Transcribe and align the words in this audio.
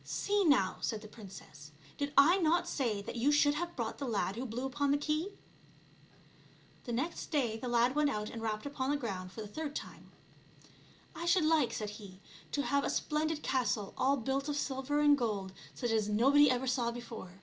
"See 0.22 0.44
now,'* 0.44 0.76
said 0.82 1.00
the 1.00 1.08
princess," 1.08 1.72
did 1.96 2.12
I 2.18 2.36
not 2.36 2.68
say 2.68 3.00
that 3.00 3.16
you 3.16 3.32
should 3.32 3.54
have 3.54 3.74
brought 3.74 3.96
the 3.96 4.04
lad 4.06 4.36
who 4.36 4.44
blew 4.44 4.66
upon 4.66 4.90
the 4.90 4.98
key?" 4.98 5.32
The 6.84 6.92
next 6.92 7.30
day 7.30 7.56
the 7.56 7.66
lad 7.66 7.94
went 7.94 8.10
out 8.10 8.28
and 8.28 8.42
rapped 8.42 8.66
upon 8.66 8.90
the 8.90 8.98
ground 8.98 9.32
for 9.32 9.40
the 9.40 9.48
third 9.48 9.74
time.'' 9.74 10.12
I 11.16 11.24
should 11.24 11.46
like," 11.46 11.72
said 11.72 11.88
he,'' 11.96 12.20
to 12.52 12.64
have 12.64 12.84
a 12.84 12.90
splendid 12.90 13.42
castle 13.42 13.94
all 13.96 14.18
built 14.18 14.50
of 14.50 14.56
silver 14.56 14.98
and 15.00 15.16
gold, 15.16 15.54
such 15.74 15.92
as 15.92 16.10
nobody 16.10 16.50
ever 16.50 16.66
saw 16.66 16.90
before." 16.90 17.40